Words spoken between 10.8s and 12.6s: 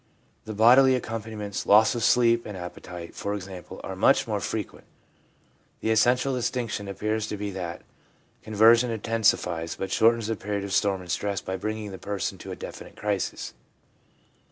and stress, by bringing the person to a